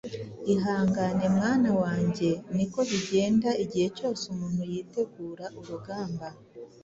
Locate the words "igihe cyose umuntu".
3.63-4.61